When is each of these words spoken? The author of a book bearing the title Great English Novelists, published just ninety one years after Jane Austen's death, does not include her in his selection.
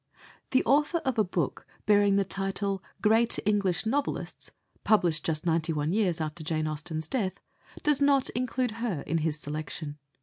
The 0.49 0.63
author 0.65 0.97
of 1.05 1.19
a 1.19 1.23
book 1.23 1.67
bearing 1.85 2.15
the 2.15 2.25
title 2.25 2.81
Great 3.03 3.37
English 3.45 3.85
Novelists, 3.85 4.49
published 4.83 5.23
just 5.23 5.45
ninety 5.45 5.73
one 5.73 5.93
years 5.93 6.19
after 6.19 6.43
Jane 6.43 6.65
Austen's 6.67 7.07
death, 7.07 7.39
does 7.83 8.01
not 8.01 8.31
include 8.31 8.71
her 8.81 9.01
in 9.03 9.19
his 9.19 9.39
selection. 9.39 9.99